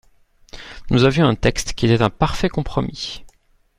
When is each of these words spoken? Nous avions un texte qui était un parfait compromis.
Nous 0.89 1.03
avions 1.03 1.27
un 1.27 1.35
texte 1.35 1.73
qui 1.73 1.85
était 1.85 2.01
un 2.01 2.09
parfait 2.09 2.49
compromis. 2.49 3.23